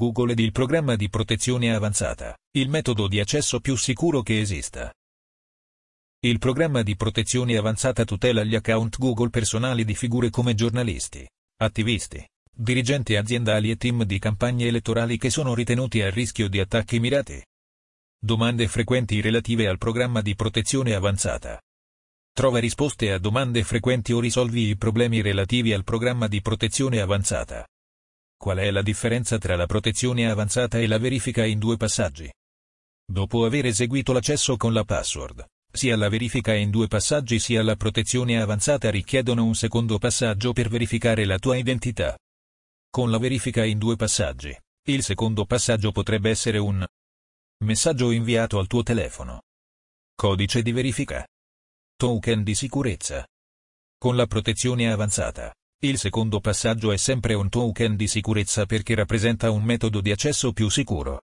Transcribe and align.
Google 0.00 0.32
ed 0.32 0.38
il 0.38 0.50
programma 0.50 0.96
di 0.96 1.10
protezione 1.10 1.74
avanzata, 1.74 2.34
il 2.52 2.70
metodo 2.70 3.06
di 3.06 3.20
accesso 3.20 3.60
più 3.60 3.76
sicuro 3.76 4.22
che 4.22 4.40
esista. 4.40 4.90
Il 6.20 6.38
programma 6.38 6.80
di 6.80 6.96
protezione 6.96 7.58
avanzata 7.58 8.06
tutela 8.06 8.42
gli 8.42 8.54
account 8.54 8.96
Google 8.96 9.28
personali 9.28 9.84
di 9.84 9.94
figure 9.94 10.30
come 10.30 10.54
giornalisti, 10.54 11.28
attivisti, 11.58 12.26
dirigenti 12.50 13.14
aziendali 13.14 13.70
e 13.70 13.76
team 13.76 14.04
di 14.04 14.18
campagne 14.18 14.68
elettorali 14.68 15.18
che 15.18 15.28
sono 15.28 15.52
ritenuti 15.52 16.00
a 16.00 16.08
rischio 16.08 16.48
di 16.48 16.60
attacchi 16.60 16.98
mirati. 16.98 17.44
Domande 18.18 18.68
frequenti 18.68 19.20
relative 19.20 19.68
al 19.68 19.76
programma 19.76 20.22
di 20.22 20.34
protezione 20.34 20.94
avanzata. 20.94 21.60
Trova 22.32 22.58
risposte 22.58 23.12
a 23.12 23.18
domande 23.18 23.62
frequenti 23.64 24.14
o 24.14 24.20
risolvi 24.20 24.70
i 24.70 24.76
problemi 24.78 25.20
relativi 25.20 25.74
al 25.74 25.84
programma 25.84 26.26
di 26.26 26.40
protezione 26.40 27.02
avanzata. 27.02 27.66
Qual 28.40 28.56
è 28.56 28.70
la 28.70 28.80
differenza 28.80 29.36
tra 29.36 29.54
la 29.54 29.66
protezione 29.66 30.30
avanzata 30.30 30.78
e 30.78 30.86
la 30.86 30.96
verifica 30.96 31.44
in 31.44 31.58
due 31.58 31.76
passaggi? 31.76 32.32
Dopo 33.04 33.44
aver 33.44 33.66
eseguito 33.66 34.14
l'accesso 34.14 34.56
con 34.56 34.72
la 34.72 34.82
password, 34.82 35.44
sia 35.70 35.94
la 35.94 36.08
verifica 36.08 36.54
in 36.54 36.70
due 36.70 36.86
passaggi 36.86 37.38
sia 37.38 37.62
la 37.62 37.76
protezione 37.76 38.40
avanzata 38.40 38.88
richiedono 38.88 39.44
un 39.44 39.54
secondo 39.54 39.98
passaggio 39.98 40.54
per 40.54 40.70
verificare 40.70 41.26
la 41.26 41.38
tua 41.38 41.58
identità. 41.58 42.16
Con 42.88 43.10
la 43.10 43.18
verifica 43.18 43.62
in 43.62 43.76
due 43.76 43.96
passaggi, 43.96 44.56
il 44.88 45.02
secondo 45.02 45.44
passaggio 45.44 45.92
potrebbe 45.92 46.30
essere 46.30 46.56
un 46.56 46.82
messaggio 47.66 48.10
inviato 48.10 48.58
al 48.58 48.68
tuo 48.68 48.82
telefono. 48.82 49.42
Codice 50.14 50.62
di 50.62 50.72
verifica. 50.72 51.28
Token 51.94 52.42
di 52.42 52.54
sicurezza. 52.54 53.22
Con 53.98 54.16
la 54.16 54.24
protezione 54.24 54.90
avanzata, 54.90 55.52
il 55.82 55.96
secondo 55.96 56.40
passaggio 56.40 56.92
è 56.92 56.98
sempre 56.98 57.32
un 57.32 57.48
token 57.48 57.96
di 57.96 58.06
sicurezza 58.06 58.66
perché 58.66 58.94
rappresenta 58.94 59.50
un 59.50 59.62
metodo 59.62 60.02
di 60.02 60.10
accesso 60.10 60.52
più 60.52 60.68
sicuro. 60.68 61.22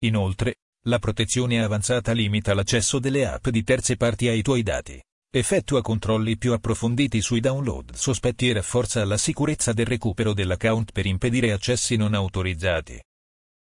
Inoltre, 0.00 0.56
la 0.86 0.98
protezione 0.98 1.62
avanzata 1.62 2.10
limita 2.12 2.52
l'accesso 2.52 2.98
delle 2.98 3.26
app 3.26 3.48
di 3.48 3.62
terze 3.62 3.96
parti 3.96 4.26
ai 4.26 4.42
tuoi 4.42 4.64
dati, 4.64 5.00
effettua 5.30 5.82
controlli 5.82 6.36
più 6.36 6.52
approfonditi 6.52 7.20
sui 7.20 7.38
download 7.38 7.94
sospetti 7.94 8.48
e 8.48 8.54
rafforza 8.54 9.04
la 9.04 9.16
sicurezza 9.16 9.72
del 9.72 9.86
recupero 9.86 10.32
dell'account 10.32 10.90
per 10.90 11.06
impedire 11.06 11.52
accessi 11.52 11.94
non 11.94 12.14
autorizzati. 12.14 13.00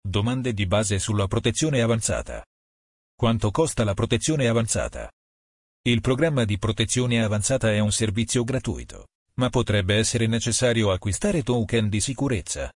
Domande 0.02 0.54
di 0.54 0.66
base 0.66 1.00
sulla 1.00 1.28
protezione 1.28 1.82
avanzata. 1.82 2.46
Quanto 3.16 3.50
costa 3.52 3.86
la 3.86 3.94
protezione 3.94 4.48
avanzata? 4.48 5.10
Il 5.84 6.02
programma 6.02 6.44
di 6.44 6.58
protezione 6.58 7.24
avanzata 7.24 7.72
è 7.72 7.80
un 7.80 7.92
servizio 7.92 8.44
gratuito, 8.44 9.06
ma 9.42 9.50
potrebbe 9.50 9.96
essere 9.96 10.28
necessario 10.28 10.92
acquistare 10.92 11.42
token 11.42 11.90
di 11.90 12.00
sicurezza. 12.00 12.72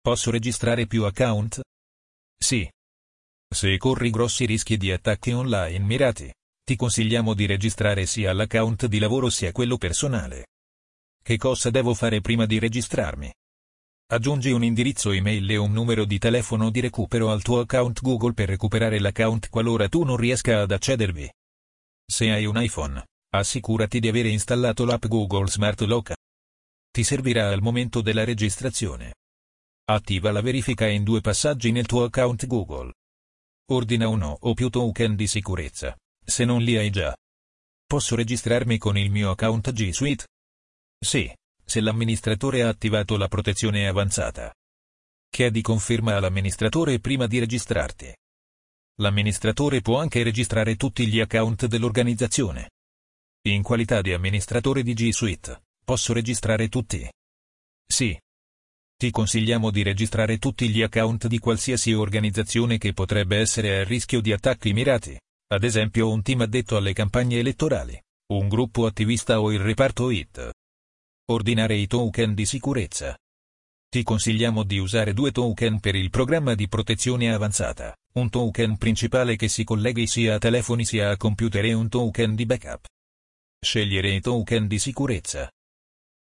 Posso 0.00 0.30
registrare 0.30 0.86
più 0.86 1.04
account? 1.04 1.60
Sì, 2.38 2.66
se 3.46 3.76
corri 3.76 4.08
grossi 4.08 4.46
rischi 4.46 4.78
di 4.78 4.90
attacchi 4.92 5.32
online 5.32 5.84
mirati, 5.84 6.32
ti 6.64 6.74
consigliamo 6.74 7.34
di 7.34 7.44
registrare 7.44 8.06
sia 8.06 8.32
l'account 8.32 8.86
di 8.86 8.98
lavoro 8.98 9.28
sia 9.28 9.52
quello 9.52 9.76
personale. 9.76 10.46
Che 11.22 11.36
cosa 11.36 11.68
devo 11.68 11.92
fare 11.92 12.22
prima 12.22 12.46
di 12.46 12.58
registrarmi? 12.58 13.30
Aggiungi 14.12 14.52
un 14.52 14.64
indirizzo 14.64 15.10
email 15.10 15.50
e 15.50 15.56
un 15.58 15.70
numero 15.70 16.06
di 16.06 16.18
telefono 16.18 16.70
di 16.70 16.80
recupero 16.80 17.30
al 17.30 17.42
tuo 17.42 17.60
account 17.60 18.00
Google 18.00 18.32
per 18.32 18.48
recuperare 18.48 18.98
l'account 18.98 19.50
qualora 19.50 19.86
tu 19.90 20.02
non 20.02 20.16
riesca 20.16 20.62
ad 20.62 20.72
accedervi. 20.72 21.30
Se 22.06 22.30
hai 22.30 22.46
un 22.46 22.58
iPhone, 22.58 23.04
assicurati 23.30 24.00
di 24.00 24.08
avere 24.08 24.28
installato 24.28 24.84
l'app 24.84 25.06
Google 25.06 25.48
Smart 25.48 25.80
Lock. 25.82 26.14
Ti 26.90 27.04
servirà 27.04 27.48
al 27.50 27.62
momento 27.62 28.00
della 28.00 28.24
registrazione. 28.24 29.14
Attiva 29.84 30.32
la 30.32 30.40
verifica 30.40 30.86
in 30.86 31.04
due 31.04 31.20
passaggi 31.20 31.70
nel 31.70 31.86
tuo 31.86 32.04
account 32.04 32.46
Google. 32.46 32.92
Ordina 33.70 34.08
uno 34.08 34.36
o 34.40 34.54
più 34.54 34.68
token 34.68 35.14
di 35.14 35.28
sicurezza, 35.28 35.96
se 36.24 36.44
non 36.44 36.62
li 36.62 36.76
hai 36.76 36.90
già. 36.90 37.16
Posso 37.86 38.16
registrarmi 38.16 38.78
con 38.78 38.98
il 38.98 39.10
mio 39.10 39.30
account 39.30 39.72
G 39.72 39.90
Suite? 39.90 40.26
Sì, 40.98 41.32
se 41.64 41.80
l'amministratore 41.80 42.62
ha 42.62 42.68
attivato 42.68 43.16
la 43.16 43.28
protezione 43.28 43.86
avanzata. 43.86 44.52
Chiedi 45.28 45.62
conferma 45.62 46.16
all'amministratore 46.16 46.98
prima 46.98 47.28
di 47.28 47.38
registrarti. 47.38 48.12
L'amministratore 48.96 49.80
può 49.80 49.98
anche 50.00 50.24
registrare 50.24 50.74
tutti 50.74 51.06
gli 51.06 51.20
account 51.20 51.66
dell'organizzazione. 51.66 52.70
In 53.42 53.62
qualità 53.62 54.02
di 54.02 54.12
amministratore 54.12 54.82
di 54.82 54.92
G 54.92 55.08
Suite, 55.12 55.62
posso 55.82 56.12
registrare 56.12 56.68
tutti? 56.68 57.08
Sì, 57.86 58.14
ti 58.94 59.10
consigliamo 59.10 59.70
di 59.70 59.82
registrare 59.82 60.36
tutti 60.36 60.68
gli 60.68 60.82
account 60.82 61.26
di 61.26 61.38
qualsiasi 61.38 61.94
organizzazione 61.94 62.76
che 62.76 62.92
potrebbe 62.92 63.38
essere 63.38 63.78
a 63.78 63.84
rischio 63.84 64.20
di 64.20 64.32
attacchi 64.32 64.74
mirati, 64.74 65.18
ad 65.54 65.64
esempio 65.64 66.10
un 66.10 66.20
team 66.20 66.42
addetto 66.42 66.76
alle 66.76 66.92
campagne 66.92 67.38
elettorali, 67.38 67.98
un 68.34 68.46
gruppo 68.46 68.84
attivista 68.84 69.40
o 69.40 69.50
il 69.52 69.60
reparto 69.60 70.10
IT. 70.10 70.50
Ordinare 71.30 71.76
i 71.76 71.86
token 71.86 72.34
di 72.34 72.44
sicurezza. 72.44 73.16
Ti 73.88 74.02
consigliamo 74.02 74.64
di 74.64 74.76
usare 74.76 75.14
due 75.14 75.32
token 75.32 75.80
per 75.80 75.94
il 75.94 76.10
programma 76.10 76.54
di 76.54 76.68
protezione 76.68 77.32
avanzata, 77.32 77.96
un 78.16 78.28
token 78.28 78.76
principale 78.76 79.36
che 79.36 79.48
si 79.48 79.64
colleghi 79.64 80.06
sia 80.06 80.34
a 80.34 80.38
telefoni 80.38 80.84
sia 80.84 81.08
a 81.08 81.16
computer 81.16 81.64
e 81.64 81.72
un 81.72 81.88
token 81.88 82.34
di 82.34 82.44
backup. 82.44 82.86
Scegliere 83.62 84.14
i 84.14 84.22
token 84.22 84.66
di 84.66 84.78
sicurezza. 84.78 85.50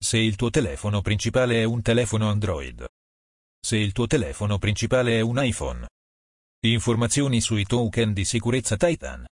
Se 0.02 0.18
il 0.18 0.38
tuo 0.38 0.50
telefono 0.50 1.02
principale 1.02 1.60
è 1.60 1.64
un 1.66 1.82
telefono 1.82 2.30
Android. 2.30 2.86
Se 3.60 3.76
il 3.76 3.92
tuo 3.92 4.08
telefono 4.08 4.58
principale 4.58 5.18
è 5.18 5.20
un 5.20 5.44
iPhone. 5.44 5.86
Informazioni 6.66 7.42
sui 7.42 7.66
token 7.66 8.14
di 8.14 8.24
sicurezza 8.24 8.78
Titan. 8.78 9.26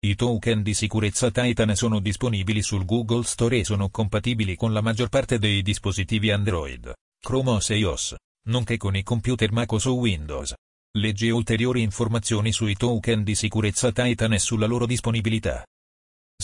I 0.00 0.14
token 0.14 0.62
di 0.62 0.72
sicurezza 0.72 1.30
Titan 1.30 1.76
sono 1.76 2.00
disponibili 2.00 2.62
sul 2.62 2.86
Google 2.86 3.24
Store 3.24 3.58
e 3.58 3.64
sono 3.64 3.90
compatibili 3.90 4.56
con 4.56 4.72
la 4.72 4.80
maggior 4.80 5.10
parte 5.10 5.38
dei 5.38 5.60
dispositivi 5.60 6.30
Android, 6.30 6.90
Chrome 7.20 7.50
OS 7.50 7.68
e 7.68 7.76
iOS, 7.76 8.14
nonché 8.48 8.78
con 8.78 8.96
i 8.96 9.02
computer 9.02 9.52
MacOS 9.52 9.84
o 9.84 9.94
Windows. 9.96 10.54
Leggi 10.96 11.28
ulteriori 11.28 11.82
informazioni 11.82 12.50
sui 12.50 12.76
token 12.76 13.22
di 13.22 13.34
sicurezza 13.34 13.92
Titan 13.92 14.32
e 14.32 14.38
sulla 14.38 14.66
loro 14.66 14.86
disponibilità. 14.86 15.62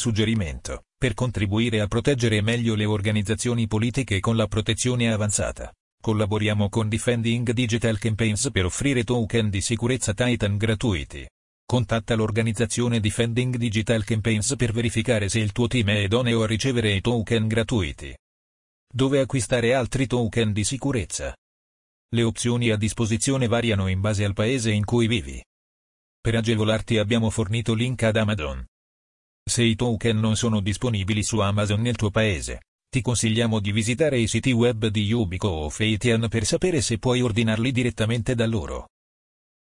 Suggerimento. 0.03 0.85
Per 0.99 1.15
contribuire 1.15 1.81
a 1.81 1.87
proteggere 1.87 2.41
meglio 2.41 2.75
le 2.75 2.87
organizzazioni 2.87 3.67
politiche 3.67 4.21
con 4.21 4.37
la 4.37 4.47
protezione 4.47 5.13
avanzata. 5.13 5.73
Collaboriamo 6.01 6.69
con 6.69 6.89
Defending 6.89 7.53
Digital 7.53 7.99
Campaigns 7.99 8.51
per 8.51 8.65
offrire 8.65 9.05
token 9.05 9.51
di 9.51 9.61
sicurezza 9.61 10.15
Titan 10.15 10.57
gratuiti. 10.57 11.29
Contatta 11.65 12.15
l'organizzazione 12.15 13.01
Defending 13.01 13.57
Digital 13.57 14.03
Campaigns 14.03 14.57
per 14.57 14.73
verificare 14.73 15.29
se 15.29 15.39
il 15.39 15.53
tuo 15.53 15.69
team 15.69 15.91
è 15.91 15.99
idoneo 15.99 16.43
a 16.43 16.47
ricevere 16.47 16.93
i 16.93 17.01
token 17.01 17.47
gratuiti. 17.47 18.17
Dove 18.93 19.21
acquistare 19.21 19.75
altri 19.75 20.07
token 20.07 20.53
di 20.53 20.65
sicurezza? 20.65 21.37
Le 22.15 22.23
opzioni 22.23 22.71
a 22.71 22.77
disposizione 22.77 23.47
variano 23.47 23.87
in 23.89 24.01
base 24.01 24.25
al 24.25 24.33
paese 24.33 24.73
in 24.73 24.85
cui 24.85 25.07
vivi. 25.07 25.43
Per 26.21 26.35
agevolarti 26.35 26.99
abbiamo 26.99 27.31
fornito 27.31 27.75
link 27.75 28.03
ad 28.03 28.17
Amazon. 28.17 28.67
Se 29.49 29.63
i 29.63 29.75
token 29.75 30.19
non 30.19 30.37
sono 30.37 30.61
disponibili 30.61 31.23
su 31.23 31.41
Amazon 31.41 31.81
nel 31.81 31.97
tuo 31.97 32.11
paese, 32.11 32.63
ti 32.89 33.01
consigliamo 33.01 33.59
di 33.59 33.73
visitare 33.73 34.19
i 34.19 34.27
siti 34.27 34.53
web 34.53 34.87
di 34.87 35.11
Ubico 35.13 35.49
o 35.49 35.69
Feitian 35.69 36.29
per 36.29 36.45
sapere 36.45 36.81
se 36.81 36.99
puoi 36.99 37.21
ordinarli 37.23 37.73
direttamente 37.73 38.35
da 38.35 38.47
loro. 38.47 38.89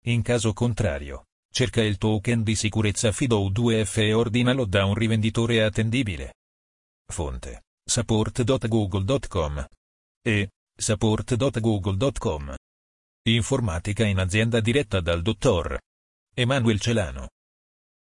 In 0.06 0.22
caso 0.22 0.52
contrario, 0.52 1.26
cerca 1.52 1.82
il 1.82 1.98
token 1.98 2.42
di 2.42 2.54
sicurezza 2.54 3.10
FIDO2F 3.10 3.98
e 3.98 4.12
ordinalo 4.12 4.64
da 4.64 4.84
un 4.84 4.94
rivenditore 4.94 5.62
attendibile. 5.62 6.34
Fonte 7.06 7.64
support.google.com 7.84 9.66
e 10.22 10.50
support.google.com 10.76 12.54
Informatica 13.28 14.06
in 14.06 14.18
azienda 14.18 14.60
diretta 14.60 15.00
dal 15.00 15.22
dottor 15.22 15.78
Emanuel 16.34 16.80
Celano 16.80 17.28